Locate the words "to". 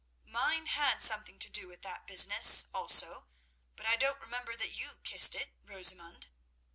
1.37-1.47